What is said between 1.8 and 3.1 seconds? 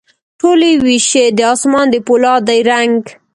د پولا دي رنګ،